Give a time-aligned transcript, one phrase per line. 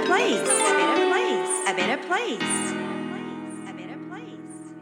[0.00, 0.48] better place.
[0.48, 1.68] A better place.
[1.68, 2.72] A better place.
[3.68, 4.74] A better place.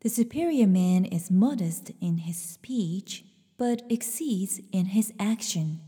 [0.00, 3.24] The superior man is modest in his speech,
[3.58, 5.80] but exceeds in his action.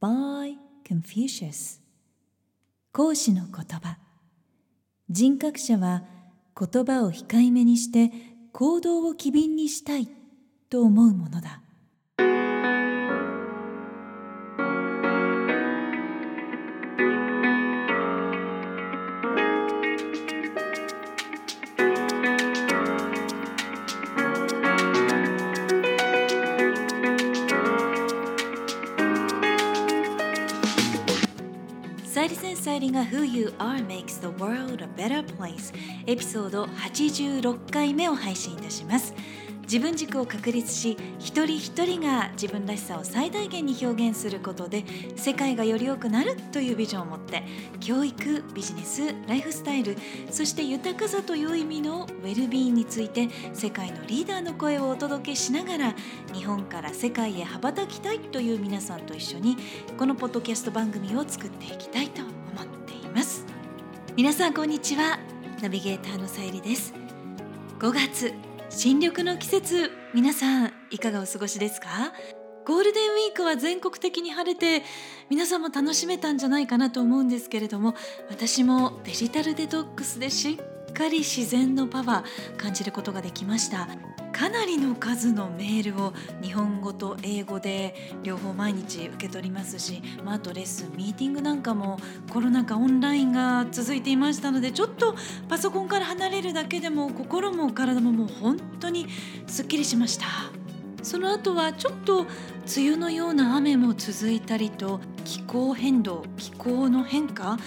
[0.00, 1.80] By Confucius
[2.92, 3.98] 講師の言葉
[5.08, 6.02] 人格者は
[6.58, 8.10] 言葉を控えめにして
[8.52, 10.08] 行動を機敏にしたい
[10.68, 11.59] と思うものだ
[33.30, 35.72] You Are Makes the World a Better Place
[36.08, 39.14] エピソード86回目を配信いたします。
[39.62, 47.44] 自分軸を確立し一人一人が自分らしさを最大限に表現することで世界がより良くなるというビジョンを持って
[47.78, 49.96] 教育ビジネスライフスタイル
[50.32, 55.94] そして豊かさという意味のウェルビーンについて世界のリーダーの声をお届けしながら
[56.34, 59.56] 日本から世界へ羽ばたきたいという皆さんと一緒に
[59.96, 62.32] このポッドキャスト番組を作っていきたいと思っ
[62.64, 62.79] ています
[64.20, 65.18] 皆さんこんにちは。
[65.62, 66.92] ナビゲーターのさゆりです。
[67.78, 68.34] 5月
[68.68, 69.90] 新緑の季節。
[70.12, 72.12] 皆さんいかがお過ごしですか？
[72.66, 74.84] ゴールデンウィークは全国的に晴れて
[75.30, 77.94] 皆さんも楽しめたんじゃないかなと思うんですけれども
[78.28, 83.88] 私もデジタルデトックスでしっかり自然のパワー感じることができました。
[84.32, 91.98] かなりの数のメールを日本語と英語で両方毎日受け取りますし、まあ、あとレッスンミーティングなんかも
[92.30, 95.14] コロナ禍オンラインが続いていましたのでちょっと
[95.48, 99.08] パソコンから離れるだけでも心も体ももう本当に
[99.46, 100.59] すっきりしました。
[101.02, 102.28] その後はちょっと梅
[102.88, 107.58] 雨のような雨も続いたりと気候変動気候の変化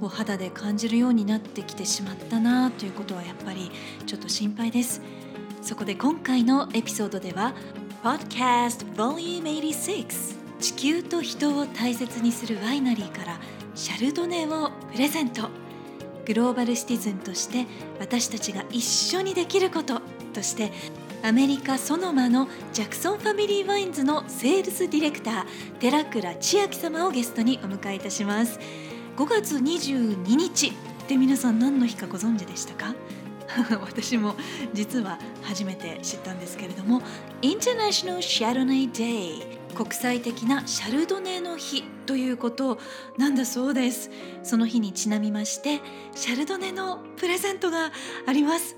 [0.00, 3.70] を肌で感じるようになってきてしまったなということはやっぱり
[4.06, 5.00] ちょっと心配です。
[5.62, 7.54] そこで今回のエピソードでは
[8.02, 13.40] Podcast Volume 86地球と人を大切にするワイナリーから
[13.74, 15.48] シャルドネをプレゼント。
[16.24, 17.66] グローバルシティズンとして
[17.98, 20.00] 私たちが一緒にできること
[20.32, 20.70] として
[21.24, 25.44] アメリカソノマの Jackson Family Wines のセールスディレクター
[25.78, 28.58] 寺倉千秋様をゲストにお迎えいたします。
[29.16, 30.68] 5月22日。
[30.68, 30.72] っ
[31.06, 32.94] て皆さん何の日かご存知でしたか？
[33.82, 34.34] 私も
[34.72, 37.02] 実は初めて知ったんですけれども。
[37.40, 42.78] International Chardonnay Day 国際的なシャルドネの日ということ
[43.16, 44.10] なんだそうです。
[44.42, 45.80] その日にちなみまして
[46.16, 47.92] シャルドネのプレゼントが
[48.26, 48.76] あります。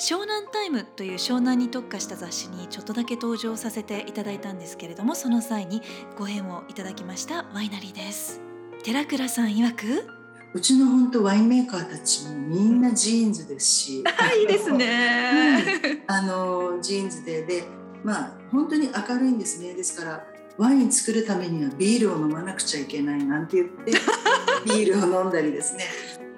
[0.00, 5.82] 湘南タイムという湘南に特化した雑誌にちょっとだけ登場させていただいたんですけれどもその際に
[6.16, 8.40] ご縁をいただきましたワイナリーです。
[8.82, 10.08] 寺倉さん曰く。
[10.54, 17.42] うちの本当ワインメーカーたちもみんなジーンズですし、いいですね、あのジーンズで。
[17.42, 17.64] で
[18.02, 19.74] まあ本当に明るいんですね。
[19.74, 23.92] ですからワイン作るためにはビールを飲まなくちゃいけないなんて言って
[24.64, 25.84] ビールを飲んだりですね。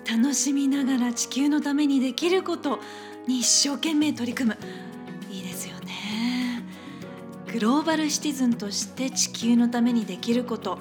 [0.05, 2.81] 楽しみながら地球のためにできること
[3.27, 4.59] に一生懸命取り組む。
[5.31, 6.62] いいですよね。
[7.53, 10.78] グローバルシティズンとして地球のためにできること。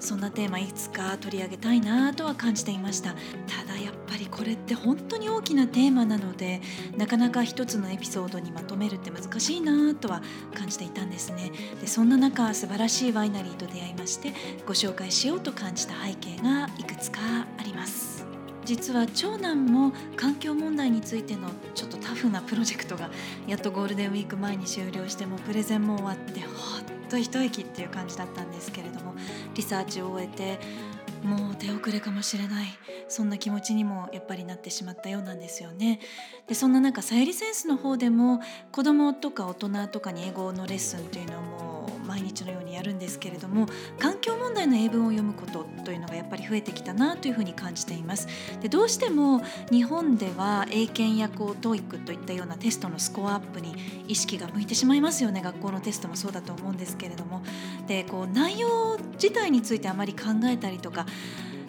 [0.00, 3.14] そんなテーマいつか取り上げたいなとは感じていました。
[3.46, 6.60] ただやっぱりこれって本当に大きなテーマなので
[6.96, 10.22] なかなか一つのエピソードにまとめるって難しいなとは
[10.54, 11.50] 感じていたんですね。
[11.80, 14.32] でそんな中素晴らしいワイナリーと出会いまして
[14.66, 17.20] ご紹介しようと感じた背景がいくつか
[17.58, 18.17] あります。
[18.68, 23.08] 実は長男も環境問題についてのちょっとタフなプロジェクトが
[23.46, 26.50] やっとゴールデンウィーク前に終了してもプレゼンも終わってほっ
[27.08, 29.14] と一息っていう感じだったんですけれども
[29.54, 30.58] リサーチを終えて
[31.26, 32.66] もう手遅れかもしれない
[33.08, 36.00] そんな気持ちにもやっぱりなってしまったようなんですよね。
[36.46, 41.77] でそんな中さゆりセンスの方でも子どもとか大人とかに英語のレッスンというのも
[42.08, 43.66] 毎日のようにやるんですけれども
[43.98, 48.26] 環境問題の英文を読むことというのがやっぱり増えてきたなというふうに感じています。
[48.60, 53.74] でどうしても日本では英検やこう TOEIC といったようなテストのスコアアップに
[54.08, 57.42] 意識が向いてしまいますよね学校のテストもそうだと思うんですけれども
[57.86, 61.06] でこう内容自体についてあまり考えたりとか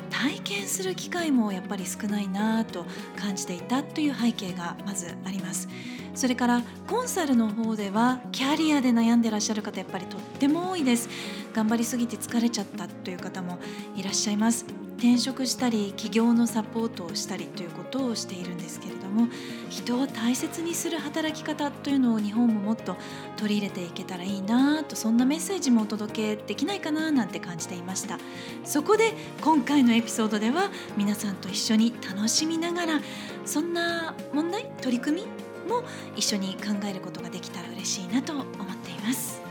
[0.09, 2.85] 体験する機会もやっぱり少ないなと
[3.15, 5.67] 感じていたという背景がまずあります。
[6.15, 11.09] それからコンサルの方ではキャリアで悩んでらっしゃる方やっぱりとっても多いです。
[11.53, 13.57] 頑張りすぎて疲れちゃったという方も
[13.95, 14.65] いらっしゃいます。
[14.97, 19.29] 転職したり起業のサポートをしたりということをしているんですけれども
[19.69, 22.97] 人を大切にする働き方というのを日本ももっと
[23.37, 28.19] 取り入れていけたらいいなとそんなメッセージもお届けできないかななんて感じていました。
[28.65, 33.01] そこで今回のエピソードでは皆さんと一緒に楽しみながら
[33.45, 34.65] そんな問題？
[34.81, 35.27] 取り組み？
[35.69, 35.83] も
[36.15, 38.45] 一緒に考えることができたら嬉しいなと思っ
[38.83, 39.41] ています。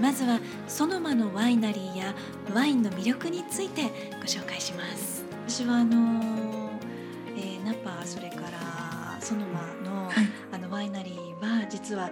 [0.00, 2.14] まずはソノマのワイナリーや
[2.54, 3.82] ワインの魅力について
[4.20, 5.24] ご紹介します。
[5.46, 6.70] 私はあの、
[7.36, 10.10] えー、ナパそれからソノマの,、
[10.52, 12.10] あのワイナリーは実は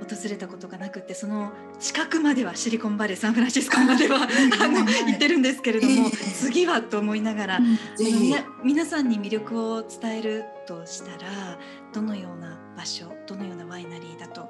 [0.00, 4.22] 訪れたことがなくてその近くまではシリコンバレーサンフランシスコまでは
[4.60, 7.60] あの行ってるんですけれども、次はと思いながら、
[8.64, 11.58] 皆さんに魅力を伝えるとしたら
[11.92, 14.48] どのような場所どのようなワイナリーだと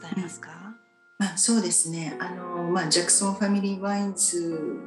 [0.00, 0.50] 伝えますか、
[1.20, 2.16] うん、まあ、そうですね。
[2.18, 4.78] あの、まあ、ジャクソンファミリーワインズ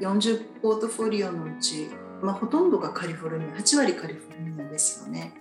[0.00, 1.88] 40ポートフォリオのうち、
[2.20, 5.32] まあ、ほとんどがカリフォルニア8割カリフォルニアですよね。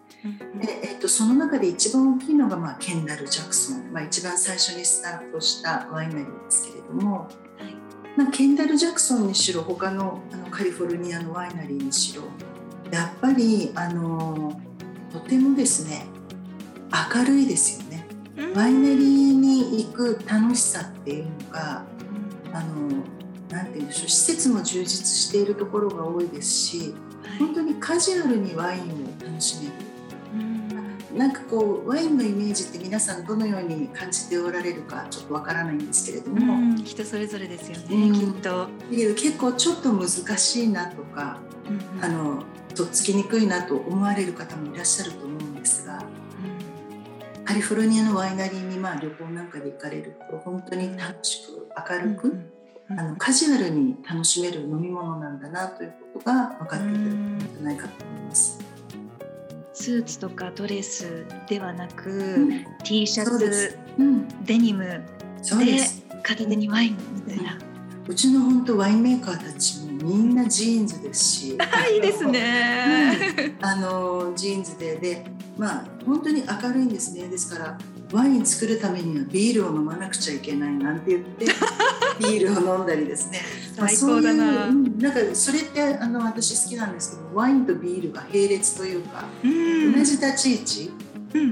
[0.62, 7.22] でえっと、その中で一番大きいのが、まあ、ケンダル・ジャクソン、まあ、一番最初にスタートしたワイナリーですけれども、
[7.57, 7.75] はい。
[8.16, 12.22] まあ、ケンダル・ジャクソンにしろ他のあのカリフォルニアのワイナリーにしろ
[12.95, 14.57] やっぱりあの
[15.12, 16.06] とてもですね
[17.13, 18.07] 明るいですよね。
[18.56, 21.83] ワイナリーに行く楽しさっていうのが、
[22.53, 22.88] あの
[23.50, 26.95] なんて言うんでしょう施設も充実しているところが多いですし、
[27.38, 28.86] 本当にカジュアルにワインを
[29.21, 29.74] 楽しめる。
[31.18, 38.68] なんかこうワインのイメージって皆さんどのように感じておられるかちょっとわからないんですけれども、人それぞれですよね、きっと。
[38.89, 40.07] 結構ちょっと難
[40.38, 41.39] しいなとか、
[41.69, 42.44] うん、あの
[42.75, 46.04] とっつきにくいなと思われる方もいらっしゃると思うんですが、
[47.38, 52.27] うん、カリフォルニアのワイナリーにまあ旅行なんかで行かれると本当に楽しく明るく、
[52.89, 58.60] うん、あのカジュアルに楽しめる飲み物なんだなということが分かっていただけるんじゃないかと思います。
[59.74, 65.01] スーツとかドレスではなく、うん、T シャツ、うん、デニムで
[66.24, 67.75] 片手にワインみたいな。
[68.07, 71.57] うちの本当ワインメーカーたちもみんなジーンズですし。
[71.94, 74.96] いいですね、あのジーンズで。
[74.98, 75.25] で
[75.57, 77.28] まあ本当に明るいんですね。
[77.28, 77.78] ですから
[78.12, 81.46] ワイン作るためにはビールを飲まなくちゃいけないなんて言って
[82.19, 83.42] ビールを飲んだりですね。
[83.75, 90.92] 最高だな、まあ、なんかそれってあの私好きなんですけどワインとビールが並列というか、うん、同じ立ち位置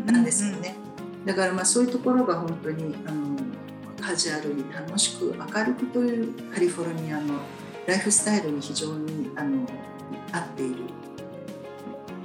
[0.05, 0.75] なんですよね、
[1.25, 3.35] だからまあそういうところが本当にあの
[4.05, 7.39] カジュアルに楽しく明るくというカリフォルニアの
[7.88, 9.65] ライフスタイルに非常にあの
[10.33, 10.75] 合っている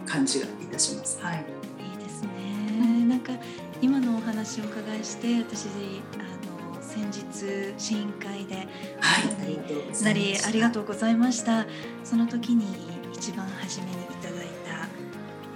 [0.05, 1.21] 感じがいたします。
[1.23, 1.45] はい、
[1.91, 3.05] いいですね。
[3.07, 3.33] なんか
[3.81, 5.67] 今のお話を伺いして私
[6.15, 11.65] あの先日試飲会で、はい、なりありがとうございました。
[12.03, 12.67] その時に
[13.15, 14.89] 一番初めにいただいた、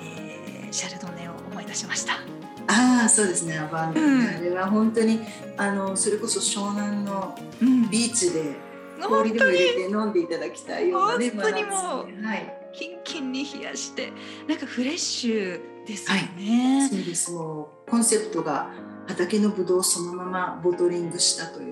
[0.00, 2.20] えー、シャルドネを思い出しました。
[2.72, 5.20] ああそうですねアバン、うん、あれは本当に
[5.56, 7.36] あのそれこそ湘南の
[7.90, 8.56] ビーチで
[9.00, 11.72] 氷でも入れて飲んでいただきたいようなね本当にもう、
[12.24, 14.12] はい、キンキンに冷やして
[14.48, 17.32] なんかフレッシュですよね、はい、そうです。
[17.32, 18.70] もうコンセプトが
[19.06, 21.71] 畑のぶどうをそのままボトリングしたとい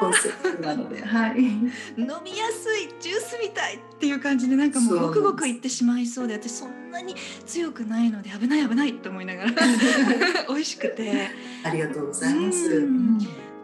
[0.00, 7.14] コンセプトなので、はい、飲みやすいジュースみたいっていう感じでなんかもうごくごくいってしまいそうで私そんなに
[7.46, 9.50] 強くないので危ない危ないと思いながら
[10.48, 11.30] 美味しくて。
[11.64, 12.88] ありがとうございます。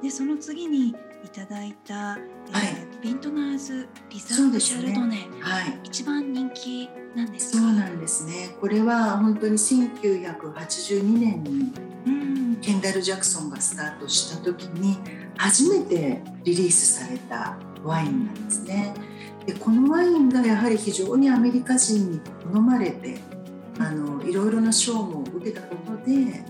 [0.03, 0.89] でその次に
[1.25, 2.19] いただいた、
[2.49, 8.57] えー、はい、ビントナーズリザーブシャルドネ、ね、はい、一番人気なんですそうなんですね。
[8.61, 11.73] これは本当に1982年に、
[12.61, 14.97] ケンダル・ジャクソンがスタートした時に
[15.37, 18.95] 初めてリリースされたワインなんですね。
[19.47, 22.21] でこのワインがやはり非常にアメリカ人に
[22.53, 23.19] 好まれて
[23.79, 26.45] あのいろいろな賞も受けたことで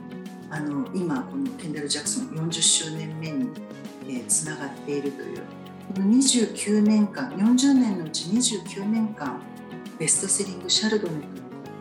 [0.50, 3.49] あの今このケンダル・ジャクソン40周年目に
[4.28, 5.42] つな、えー、がっているという
[5.95, 9.40] 29年間40年のうち29年間
[10.03, 11.31] ベストセリングシャルドネとっ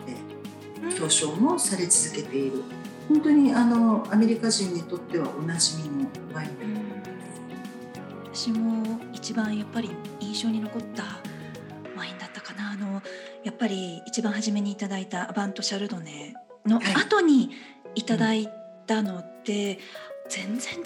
[0.05, 2.61] て表彰もされ続けている。
[3.09, 6.55] 本当にあのアメリカ人にとってはおなじみのワイン。
[7.93, 7.99] で
[8.31, 11.01] 私も一番やっぱり印象に残った
[11.97, 12.73] ワインだったかな。
[12.73, 13.01] あの
[13.43, 16.35] やっぱり一番初めにいただいたアバント・シャルドネ
[16.67, 17.49] の後に
[17.95, 18.47] いただい
[18.85, 19.79] たのって
[20.29, 20.83] 全然違う、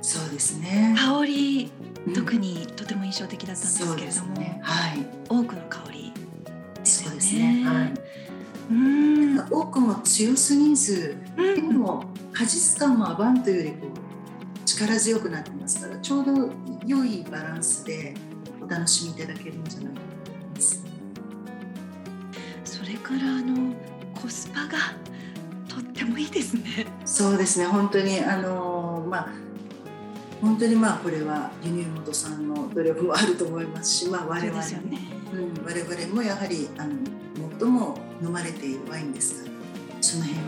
[0.00, 0.96] そうですね。
[0.98, 1.70] 香り、
[2.06, 6.11] うん、特にとても印象的だったんですけれども、ね、はい、多くの香り
[7.32, 7.64] ですよね。
[7.64, 7.92] はい、
[8.70, 16.50] うん多くも強すぎず、うん、でも果実感もアバントよりこう力強くなってますからちょうど
[16.86, 18.14] 良いバランスで
[18.60, 20.84] お楽しみいただけるんじゃないかと思います。
[22.64, 23.74] それからあの
[24.14, 24.78] コスパが
[25.68, 26.86] とってもいいですね。
[27.04, 29.28] そうですね本当にあのまあ
[30.42, 34.98] 本当にまあこれは輸入元さんの努力もあると思いますし、まあ、我々も、ね
[35.32, 36.94] うん、我々もやはりあの
[37.60, 40.44] 最も飲まれているワインですからその辺は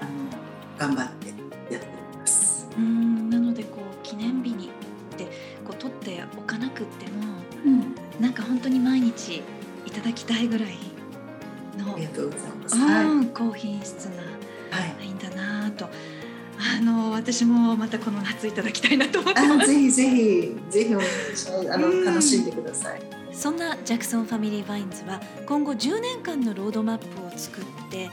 [0.00, 1.28] あの頑張って
[1.72, 2.68] やっております。
[2.76, 5.24] うんなのでこう記念日にって
[5.64, 9.42] こう取っておかなくってもうん、なんか本当に毎日
[9.84, 10.76] いただきたいぐらい
[11.76, 12.76] のありがとうございます。
[12.76, 15.88] はい、うん高品質なはいワインだなぁと
[16.58, 19.62] あの私もまたこの夏いただきたいなと思ってます。
[19.62, 21.72] あぜひぜひぜひお願いします。
[21.72, 23.00] あのうん楽しんでください。
[23.32, 28.10] そんなジャクソンファミリー・ワインズは今後10年間のロードマップを作って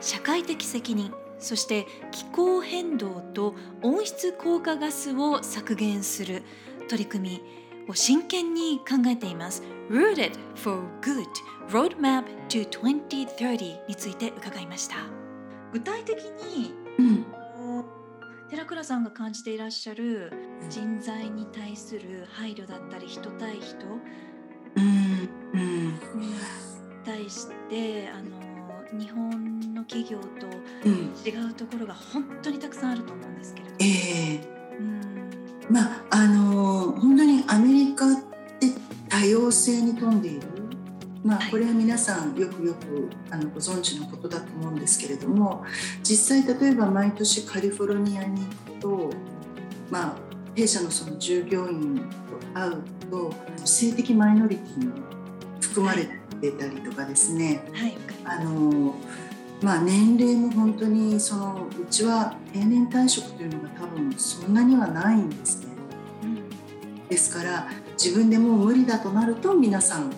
[0.00, 6.44] 社会的責任そして気候変動と温室効果ガスを削減する
[6.88, 7.42] 取り組み
[7.88, 11.26] を真剣に考えています Rooted for Good
[11.70, 14.96] Roadmap to 2030について伺いました
[15.72, 16.18] 具体的
[16.54, 17.24] にうん、
[18.50, 20.32] 寺倉さんが感じていらっしゃる
[20.70, 23.76] 人材に対する配慮だったり人対人
[24.76, 25.86] うん、うん、
[26.20, 26.34] に
[27.04, 30.46] 対してあの日本の企業と
[30.84, 34.40] うん、違うところが本当にたくさんあると思うんですけれども、ええ。
[34.78, 35.74] うん。
[35.74, 38.16] まああの本当にアメリカっ
[38.60, 38.68] て
[39.08, 40.57] 多様性に富んでいる。
[41.24, 41.50] まあはい。
[41.50, 45.64] これは皆さんよくよくあのご存知のことだと思うんですけれども
[46.02, 49.10] 実際例えば毎年カリフォルニアに行くと
[49.90, 50.16] まあ
[50.54, 52.04] 弊社のその従業員と
[52.54, 53.32] 会うと
[53.64, 54.92] 性的マイノリティに
[55.60, 56.04] 含まれ
[56.40, 57.96] てたりとかですね、はい。
[58.24, 58.94] あの
[59.60, 65.72] まあ、年齢も本当にそのうちは定年退職というのが多分そんなにはないんですね。
[67.08, 67.68] ですから
[68.00, 70.12] 自分でもう無理だとなると皆さん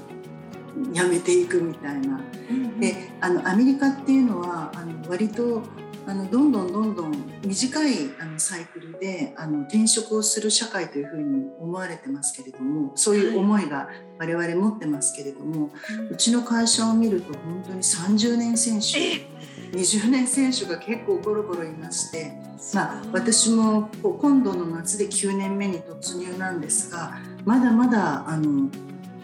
[0.92, 2.20] 辞めていくみたいな。
[2.50, 5.62] うんであのアメリカっていうのはあの割と
[6.06, 7.12] あのどんどんどんどん
[7.44, 15.70] 短いあのサイクルであの転職をする社会というふうに思われてますけれどもそういう思いが我々持ってますけれども、
[16.10, 19.30] うちの会社を見ると本当に30年選手
[19.76, 22.32] 20年選手が結構ゴロゴロいまして、
[22.74, 28.68] まあ、私も今度の夏で9年目に突入なんですがまだまだあの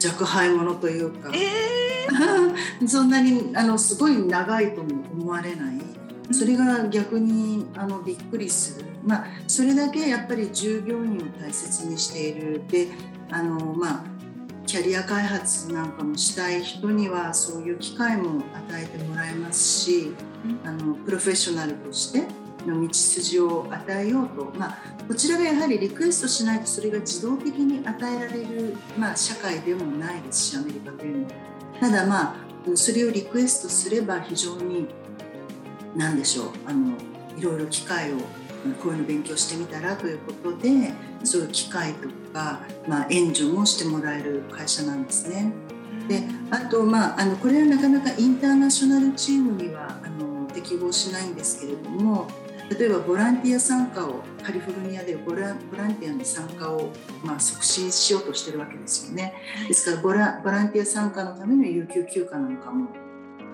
[0.09, 1.31] 若輩者というか。
[1.35, 2.07] え
[2.87, 5.81] そんなにあのすごい長いとも思われない。
[6.33, 12.63] それが逆にあのびっくりする、まあ、それだけやっぱり従業員を大切にしている。
[12.69, 12.89] で
[13.31, 14.05] あの、まあ、
[14.67, 20.13] キャリア開発なんかもしたい人にはそういう機会も与えてもらえますし
[20.65, 22.25] あのプロフェッショナルとして
[22.67, 31.31] の道筋を与えようと、まあ、こちらがやはりリクエストしないとそれが自動的に与えられる、まあ、社会でもないですしアメリカというのは。
[31.81, 34.89] ただまあそれをリクエストすれば非常に
[35.95, 36.97] 何でしょうあの
[37.37, 38.17] いろいろ機会を
[38.83, 40.93] こういうの勉強してみたらということで
[41.23, 45.53] そういう機会とか、まあ、援助もしてもらえる会社なんですね。
[46.09, 52.29] であと、まあ、あのこれはなかなかインターナショナルチームにはあの適合しないんですけれども
[52.71, 56.91] 例えばボランティア参加をカリフォルニアでボラボランティアの参加を、
[57.25, 59.35] まあ、促進しようとしてるわけですよね。
[59.69, 62.89] ですからボラボランティア参加のための有給休暇なんかも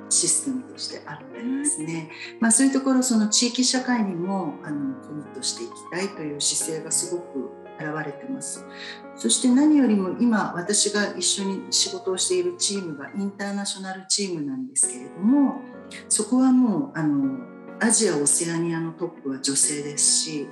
[0.09, 8.65] システムとしてあったりですね、まあ、そういうところその地域社会にもあのコミットしていきたいという姿勢がすごく現れてます。
[9.17, 15.61] そして何よりも今私が一緒に仕事をしているチームがインターナショナルチームなんですけれども
[16.09, 17.52] そこはもうあの
[17.83, 20.47] アジア・オセアニアのトップは女性ですし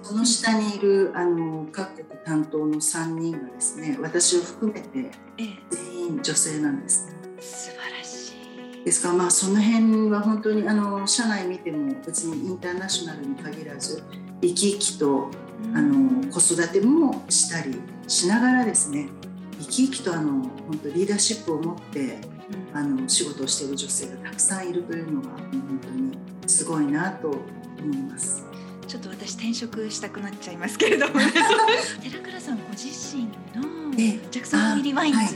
[0.00, 5.48] その下にいるあの各国担当の3人がですね私を含めてええ。
[5.68, 7.14] 全員女性なんです。
[7.40, 8.32] 素晴らし
[8.80, 8.84] い。
[8.86, 14.02] ですからまあその辺は本当にあの社内見ても別にインターナショナルに限らず
[14.40, 15.28] 生き生きと
[15.74, 19.08] あの子育てもしたりしながらですね
[19.60, 22.18] 生き生きとあの本当リーダーシップを持って
[22.72, 26.11] あの仕事をしている女性がたくさんいるというのが本当に
[26.52, 28.44] すごいなと思います。
[28.86, 31.14] ちょっと私転職したくなっちゃいますけれども
[32.02, 33.24] 寺倉さんご自身
[33.58, 34.20] のええ。
[34.30, 35.26] ジャクソンファミリーワインズ、はい。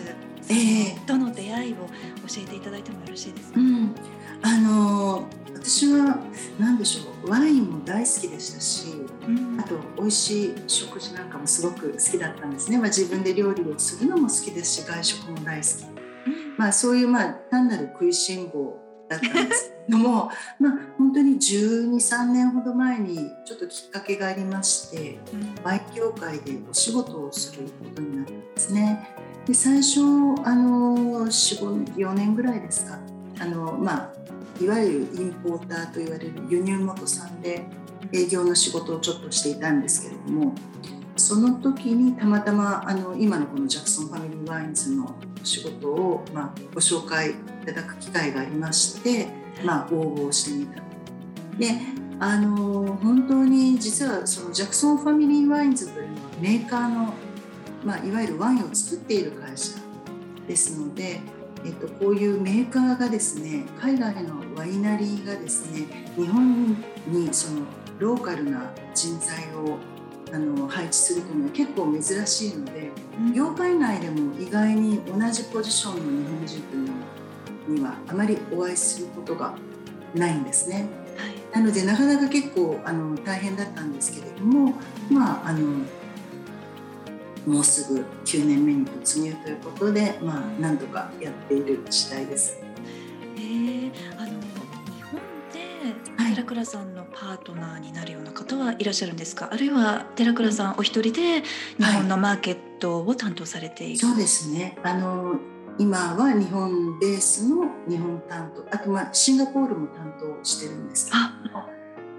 [0.51, 1.01] ええ。
[1.07, 3.95] との出会いを教えていただいてもよろしいですか、うん、
[4.43, 6.19] あの私は
[6.59, 7.31] 何でしょう。
[7.31, 8.89] ワインも大好きでしたし
[9.27, 9.59] うん。
[9.59, 15.87] あと美味しい食事なんかもすごく好きだったんですね、まあ、自分で料理をするのも好きですし外食も大好き、
[16.59, 25.19] まあ、そういうまあ単なる食いしん坊だったんですども、まあ、本当に123年ほど前にちょっときっかけがありまして
[25.63, 29.09] ワイン業界でお仕事をすることになったんですね。
[29.47, 30.01] で最初
[30.45, 32.99] あの4年ぐらいですか
[33.39, 34.13] あの、まあ、
[34.61, 37.65] いわゆるインポーターと言われる輸入元さんで
[38.13, 40.55] 営業の仕事をちょっとしていたんですけれども
[41.17, 49.29] その時にたまたまあの今のこの Jackson Family Wines の仕事を、まあ、ご紹介いただく機会がありまして、
[49.65, 50.83] まあ、応募をしてみた。
[51.59, 57.13] であの本当に実はそのジャクソンファミリーワインズというのはメーカーの、
[57.85, 59.79] まあ、いわゆるワインを作っている会社
[60.47, 61.21] ですので、
[61.65, 65.87] えっと、こういうメーカーがですね海外のワイナリーがですね
[66.17, 66.77] 日本
[67.09, 67.63] にその
[67.99, 69.79] ローカルな人材を
[70.33, 76.93] あの配置するというのは結構珍しいので、うん、業界内でも意外に同じポジションの日本人というの
[77.69, 79.55] にはあまりお会いすることが
[80.15, 80.87] ないんですね。
[81.17, 84.75] はい、なのでなかなか結構あの大変だったんですけれども
[85.11, 85.83] まああの
[87.47, 92.59] もうすぐ9年目に突入ということで、まあ、なんとかやっている次第です。
[93.37, 95.21] えー、あの日本
[95.53, 101.43] で寺倉さんのパートナーになるような方はいらっしゃるんですか、はい、あるいは寺倉さんお一人で
[101.79, 104.77] 日本のマーケットを担当されている、はい、そうですね。
[104.83, 105.39] あの
[105.79, 111.11] 今は日本ベースの日本担当あとまあシンガポールも担当してるんです。
[111.11, 111.13] け
[111.51, 111.59] ど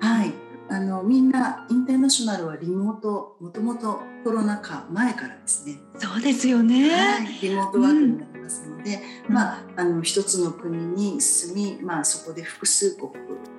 [0.07, 0.47] はい。
[0.69, 5.77] あのみんなインターナショナルはリモートもともとコロナ禍前からですね。
[5.97, 8.99] そうですよね、はい、リモートワークになりますので、
[9.29, 13.11] うん、まあ、あの一つの国に住み、まあ、そこで複数国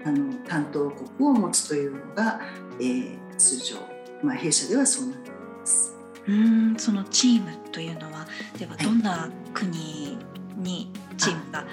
[0.04, 2.40] あの担当国を持つというのが、
[2.78, 3.76] えー、通常、
[4.22, 5.97] まあ、弊社ではそうなっています。
[6.28, 8.26] うんそのチームというのは
[8.58, 10.18] ではどんな国
[10.58, 11.64] にチームが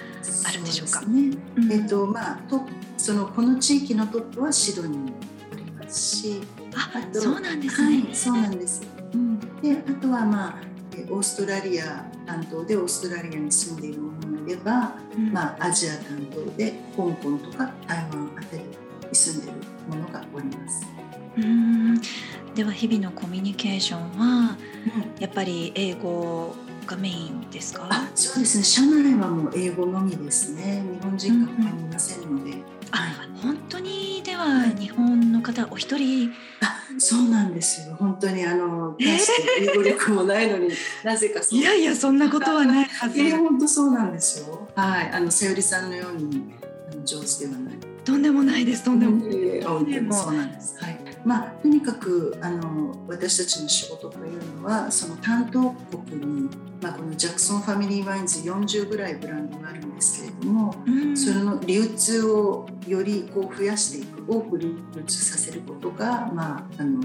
[0.48, 1.00] あるんでしょうか？
[1.00, 2.62] はい、ね、うん、えっ、とまあト
[2.98, 5.14] そのこの地域のトップはシドニーに
[5.52, 6.42] おりますし、
[6.74, 8.02] ああそうなんですね。
[8.02, 8.82] はい、そうなんです。
[9.14, 10.76] うん、であとはまあ
[11.10, 19.60] オーストラリア担当でオーストラリアに住んでいる者もいれば、うん、まあアジア担当で香港とか台湾あたりに住んでいる
[19.90, 20.86] 者がおります。
[21.38, 22.02] うん
[22.56, 24.58] では日々のコミュニケーションは、
[25.20, 26.56] やっぱり英語
[26.88, 27.88] がメインですか？
[27.92, 28.64] あそうですね。
[28.64, 30.82] 社内はもう英語のみですね。
[31.00, 37.96] 日本人が他にいませんので、うんうん、あ本当にでは日本の方お一人、あそうなんですよ。
[37.96, 40.70] 本当にあの大して英語力もないのに、
[41.04, 43.22] なぜかいやいやそんなことはないはず。
[43.22, 44.70] いや本当そうなんですよ。
[44.76, 45.12] はい。
[45.12, 46.54] あのさゆりさんのように
[47.04, 47.74] 上手ではない。
[48.06, 50.78] とんでもないですとんでもない、えー、そうなんです。
[50.82, 64.76] はいまあ、とにかくあの私たちの仕事というのはその担当国に、まあ、このジャクソンファミリーワインズ40ぐらいブランドがあるんですけれども、うん、それの流通をよりこう増やしていく多く流
[65.08, 67.02] 通させることが、まああの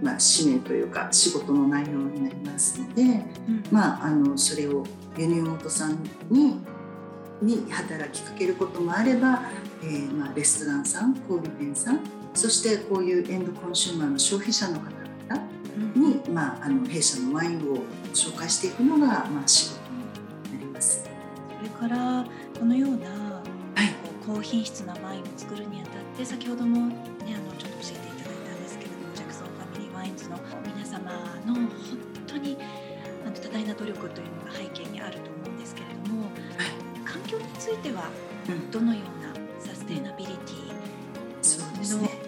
[0.00, 4.84] まあ、使命というか仕事の内容になりますので、うん、まあ、あのそれを
[5.18, 6.56] 輸入元さんに
[7.42, 9.42] に働きかけることもあれば、
[9.82, 12.00] えーまあ、レストランさん小売店さん
[12.38, 15.42] そしてこういうエンドコンシューマーの消費者の方々
[15.96, 17.78] に、うん、まあ、あの弊社のワインを
[18.14, 19.80] 紹介していくのが、まあ、仕事
[20.52, 21.02] になります。
[21.02, 22.24] それから
[22.56, 23.42] このような、は
[23.82, 23.92] い、
[24.24, 26.94] 高品質なワインを作るにあたって先ほども、ね、
[27.34, 31.10] あのちょっと教えていただいたんですけれどもジャクソンファミリーワインズの皆様
[31.44, 31.68] の本
[32.28, 32.56] 当に
[33.26, 36.30] あの多大な努力というのが背景にあると思うんですけれども、はい、
[37.04, 38.04] 環境については
[38.70, 40.68] どのようなサステナビリティ
[41.42, 42.27] の、ね、あ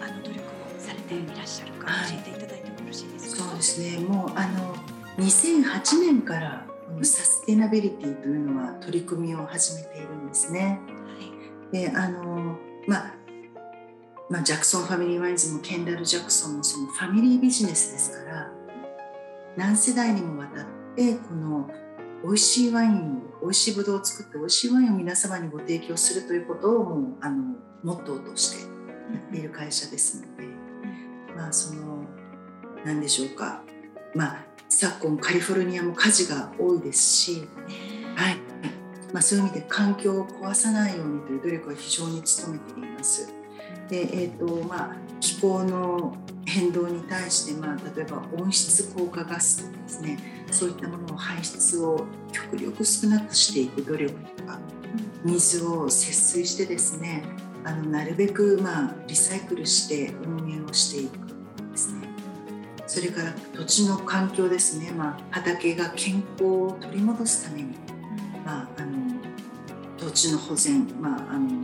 [1.11, 3.43] ていらっしゃるか教えていただいてもよろしいですか。
[3.43, 3.99] そうですね。
[3.99, 4.75] もうあの
[5.17, 10.79] 2008年からこのサステナビリティというのは取り組みを始めているんですね。
[10.87, 13.13] はい、であのまあ
[14.29, 18.49] まあ、ジャクソンファミリーワインズもケンダル・ジャクソンもそのファミリービジネスですから
[19.57, 21.69] 何世代にもわたってこの
[22.23, 27.43] 美味しいワインを美味しいブドウを作って美味しいワインを皆様にご提供するということをもうあの
[27.83, 30.50] モットーとしてやっている会社ですので、
[31.35, 32.05] まあその
[32.85, 33.63] 何でしょうか。
[34.15, 37.47] まあ昨今カリフォルニアも火事が多いですし、
[38.15, 38.37] はい。
[39.13, 43.33] まあ、そういう意味で環境を壊さないようにという努力は非常に努めています。
[43.89, 46.15] でえーとまあ、気候の
[46.45, 50.41] 変動に対して、まあ、例えば温室効果ガスとかですね。
[50.51, 54.59] そういったものを排出を極力少なくしていく努力とか
[55.23, 57.23] 水を節水してですね
[57.63, 61.17] あのなるべく、まあ、リサイクルして運営をしていく
[61.71, 62.09] ですね。
[62.87, 67.75] それから土地の環境ですね、まあ、畑が健康を取り戻すために、
[68.45, 69.15] まあ、あの
[69.97, 71.61] 土地の保全、まあ、あの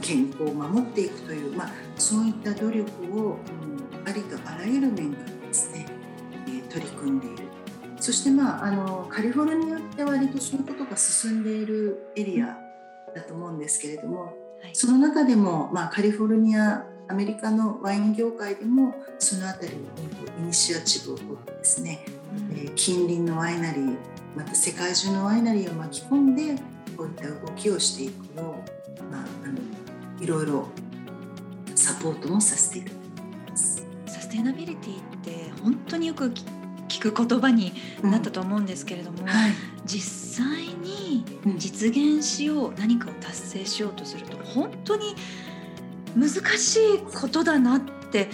[0.00, 5.86] 健康を守っていくという、まあ、そういった努力を、うん、ありとあらゆる面からですね、
[6.46, 7.44] えー、取り組んでいる。
[7.98, 12.56] そして、まあ、あのカリフォルニアって割とそういうことが進んでいるエリア
[13.14, 19.82] だと思うんですけれども、はい、その中でも、まあ、カリフォルニアアメリカのワイン業界でもその辺りの
[20.38, 22.04] イニシアチブを取ってですね、
[22.50, 23.96] うん、えー、近隣のワイナリー
[24.36, 26.54] また世界中のワイナリーを巻き込んで
[26.96, 28.54] こういった動きをしていくよ
[29.00, 29.58] う、まあ、あの
[30.22, 30.68] いろいろ
[31.74, 32.98] サポートもさせていただい
[33.44, 33.86] てます。
[34.06, 36.32] サステナビリティって本当によく
[37.00, 39.52] 聞く言葉になったと思うんですけれども、うんはい、
[39.86, 41.24] 実際に
[41.56, 45.16] 実現しよう、うん、何かを達成しようとすると本当に
[46.14, 48.28] 難しいことだなって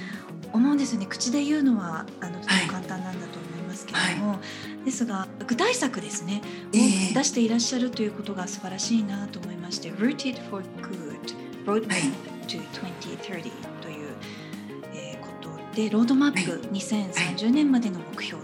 [0.53, 1.07] 思うんですよね。
[1.07, 4.39] 口で言うのはあのとても簡単なんだと思いますけれども、は
[4.83, 11.35] い、ですが具体策ですね、えー、出していらっしゃるということが素晴らしいなと思いまして「Rooted for Good
[11.67, 11.89] Roadmap
[12.47, 13.53] to 2030」
[13.83, 14.15] という、
[14.95, 18.43] えー、ことでロードマップ、はい、2030年までの目標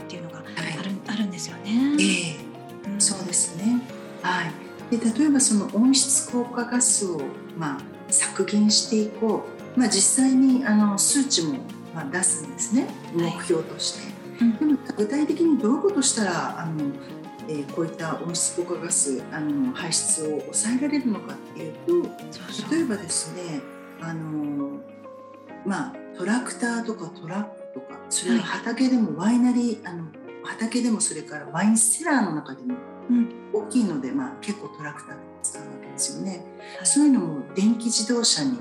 [1.43, 1.71] ですよね。
[1.99, 3.81] えー、うん、そうですね。
[4.23, 4.97] はい。
[4.97, 7.21] で例えばその温室効果ガスを、
[7.57, 11.61] まあ削減していこう、まあ、実際にあの数値も
[11.95, 12.87] まあ出すんですね。
[13.15, 14.45] 目標として。
[14.45, 16.93] はい、でも具体的にどういうことしたらあの、
[17.49, 22.11] えー、こういった温室効果ガスあの排出を抑えられるのかっていうと
[22.71, 23.61] 例えばですね
[24.01, 24.81] あの、
[25.65, 30.05] まあ、トラクターとかトラックとかそれは畑でもワイナリー、あの
[30.45, 32.75] 畑でもそれからワインセラーの中でも
[33.53, 36.45] 大きいので、まあ、結構トラクター使うわけですよね。
[36.79, 38.59] はい、そういうのも電気自動車に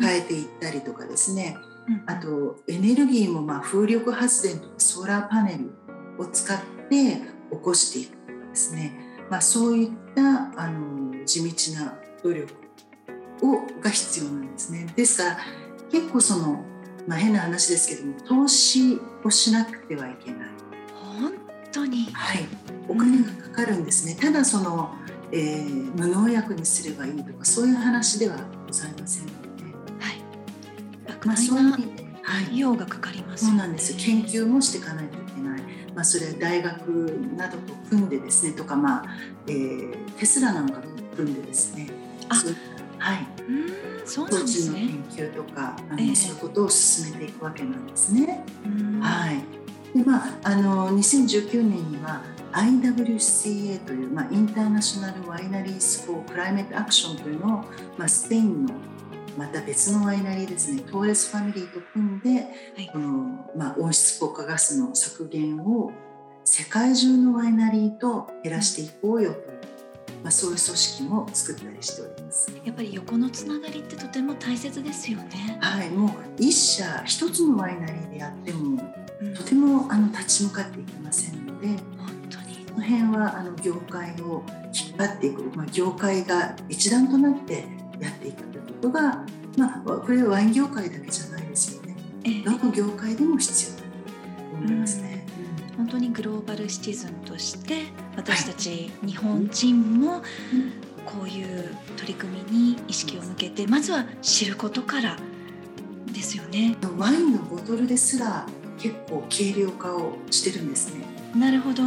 [0.00, 1.56] 変えていったりとかですね、
[2.06, 8.92] あとエネルギーもまあ風力発電とかソーラーパネルを使って起こしていくとかですね、
[9.30, 12.54] まあ、そういったあの地道な努力
[13.42, 14.86] をが必要なんですね。
[14.96, 15.38] ですから
[15.90, 16.64] 結構その、
[17.06, 20.48] まあ、変な話ですけども投資をしなくてはいけない。
[20.94, 21.32] 本
[21.72, 22.46] 当に、はい、
[22.88, 24.16] お金がかかるんですね。
[24.20, 24.94] ただその
[25.32, 29.64] えー、無農薬にすればいいとかそういう話ではございませんので、
[30.00, 31.74] はい、まあ、そういう
[32.44, 33.94] 費用がかかります、ね、そうなんです。
[33.96, 35.62] 研究もしていかないといけない、
[35.94, 36.88] まあ、それは大学
[37.36, 39.06] などと組んでですねとか、まあ
[39.46, 41.88] えー、テスラなんかと組んでですね。
[42.98, 43.26] はい。
[43.48, 44.80] うんそうなんですね。
[44.80, 48.42] の研究とかあの、えー、そういうことを進めていくわけなんですね。
[49.00, 49.58] はい。
[49.96, 57.64] でまあ、あの2019年には IWCA という、まあ、インターナショナル・ワイナリース・フォー・クライメット・アクションというのを、
[57.96, 58.74] まあ、スペインの
[59.36, 62.46] また別のワイナリーですねトーレスファミリーと組んで、は
[62.82, 65.92] い、この、まあ、温室効果ガスの削減を
[66.44, 69.57] 世界中のワイナリーと減らしていこうよという、
[70.22, 72.52] まあ、そういう組織も作ったりしております。
[72.64, 75.58] やっぱり横のつながりってとても大切ですよね。
[75.60, 78.82] はいもう一社一つのワイナリーでやっても、
[79.20, 81.68] うん、とてもあの立ち向かっていけませんので
[82.78, 87.64] の辺はあの業界を引っ張っていく、まあ、業界が一段となって
[88.00, 89.24] やっていくということが、
[89.56, 91.96] まあ、これはワイン業界だけじゃないですよね。
[92.44, 95.14] どの業界でも必要だと思いますね。
[95.14, 95.17] うん、
[95.78, 97.84] 本当にグローバルシチズンとして
[98.16, 100.22] 私たち日本人も
[101.06, 105.16] こういう取り組みに意識を向けてまずは知ることから
[106.12, 106.76] ですよね。
[106.98, 108.44] ワインのボトルですら
[108.76, 111.04] 結構軽量化をしてるんですね。
[111.34, 111.82] なるほど。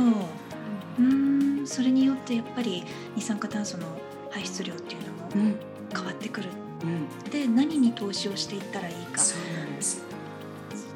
[1.00, 1.68] うん。
[1.68, 2.84] それによってやっぱり
[3.16, 3.86] 二酸化炭素の
[4.30, 5.02] 排出量っていう
[5.38, 5.58] のも
[5.94, 6.50] 変わってくる、
[6.84, 9.20] うん、で何に投資をしていったらいいか。
[9.20, 10.04] そうなんです。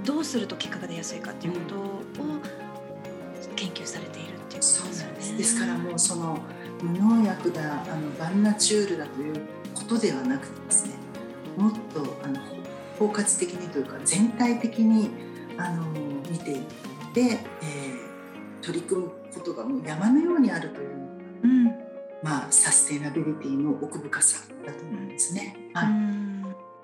[0.06, 2.04] どうすると結果が出やすいかっていうことを
[5.38, 6.40] ですからもうその
[6.82, 9.42] 無農薬だあのバンナチュールだという
[9.74, 10.94] ことではなくてですね
[11.58, 12.40] もっとあの
[13.00, 15.10] 包括的にというか全体的に
[15.58, 15.86] あの
[16.30, 16.64] 見ていっ
[17.14, 20.96] て、えー、取り組むことがもう山のようにあるという
[21.44, 21.66] うん、
[22.24, 25.56] まあ、サステナビリティの奥深さだと思うんですね。
[25.74, 25.88] はい、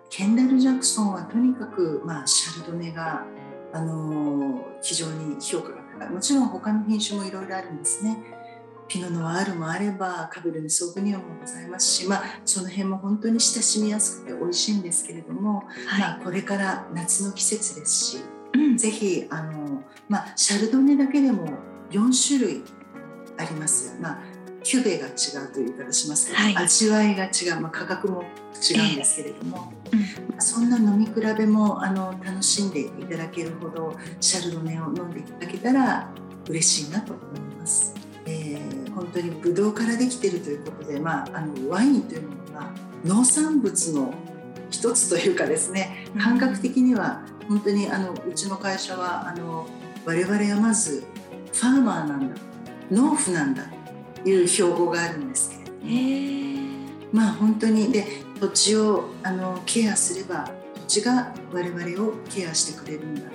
[0.10, 3.26] ケンダル・ジャクソンはとにかく、まあ、シャルドネが、
[3.74, 8.18] あのー、非常に評価が高いもちろん他の品種もいろいろあるんですね。
[8.92, 18.24] ピノノワールもあればカブルネ・ソーブニオンもございますし、まあ、その辺も本当に親しみやすくて美味しいんですけれども、はい、まあ、これから夏の季節ですし、
[18.54, 21.54] うん、ぜひあの、まあ、シャルドネだけでも
[21.92, 22.64] 4種類
[23.38, 23.98] あります。
[24.02, 24.20] まあ
[24.64, 28.24] キュベが違うという言い方しますけど、はい、味わいが違う、まあ、価格も
[28.62, 36.12] 違うんですけれども、えーうん、そんな飲み比べもあの楽しんでいただけるほどシャルドネを飲んでいただけたら
[36.48, 37.96] 嬉しいなと思います。
[38.26, 42.72] えー、本当にブドウからできているということで、まあ、あのワインというのは
[43.06, 44.14] 農産物の
[44.70, 49.68] 一つというかですね感覚的には本当にあのうちの会社はあの
[50.06, 51.04] 我々はまず
[51.54, 52.42] ファーマーなんだ
[52.90, 53.64] 農夫なんだ
[54.24, 56.52] という標語があるんですけれども。
[57.12, 58.06] まあ本当にで
[58.40, 60.50] 土地をあのケアすれば
[60.88, 63.28] 土地が我々をケアしてくれるんだ、ね、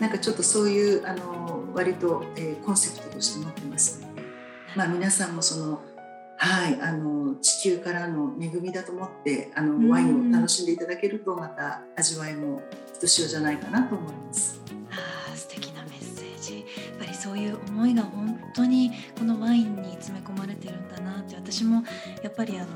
[0.00, 4.11] なんかちょっとそういうあの割と、えー、コンセプトとして持ってますね。
[4.76, 5.82] まあ、皆さんもその
[6.44, 12.62] はい、あの地球からの恵みだと思ってあのワインを楽しんでいただけるとまた味わいも
[12.94, 14.60] ひとしおじゃないかなと思います。
[14.90, 16.58] あ素敵なメッセージ。
[16.58, 16.64] や
[16.96, 21.84] っぱりそういう思いが本当にこのワインに詰め込まれてるんだなって私も
[22.24, 22.66] やっぱりあの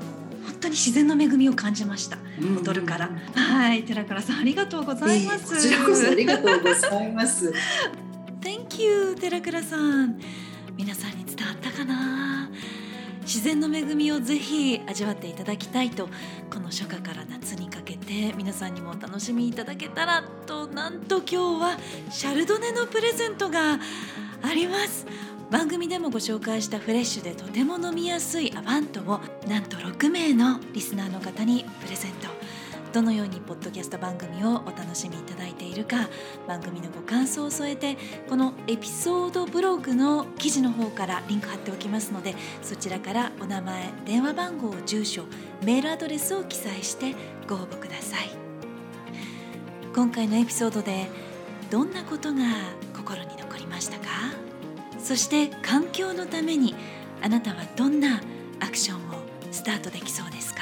[0.45, 2.17] 本当に自然の恵みを感じました。
[2.55, 7.51] ボトルから、はい寺倉さんありがとうございます、えー、こちらこそありがとうございます。
[8.39, 10.21] Thank you 寺倉さん。
[10.77, 11.06] 皆さん
[11.77, 12.49] かな。
[13.21, 16.07] 自然の恵みをぜひ味わっていただきたいと
[16.49, 21.77] この初夏から夏にかけて皆さんにもお楽しみいただけたらとなんと今日は
[22.09, 23.79] シャルドネのプレゼントが
[24.41, 25.05] あります。
[25.51, 32.36] 番組でもご紹介したフレッシュでとても飲みやすいアバントをなんと6名のリスナーの方にプレゼント。
[32.93, 36.09] どのようにポッドキャスト番組をお楽しみいただいているか
[36.47, 37.97] 番組のご感想を添えて
[38.27, 45.25] このエピソードブログの記事の方からリンク貼っておきますのでそちらからお名前電話番号住所
[45.63, 47.13] メールアドレスを記載して
[47.47, 48.29] ご応募ください。
[49.93, 51.07] 今回のエピソードで
[51.69, 52.39] どんなことが
[52.95, 54.07] 心に残りましたか？
[54.99, 56.75] そして環境のために
[57.21, 58.21] あなたはどんな
[58.59, 58.99] アクションを
[59.51, 60.61] スタートできそうですか？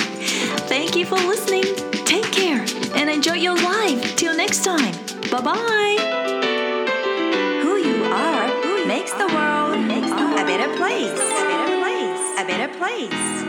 [0.71, 1.65] thank you for listening.
[2.05, 4.15] Take care and enjoy your life.
[4.15, 4.95] Till next time.
[5.29, 5.97] Bye bye.
[7.61, 8.47] Who you are
[8.87, 9.75] makes the world
[10.41, 11.19] a better place.
[11.41, 12.23] A better place.
[12.39, 13.40] A better place.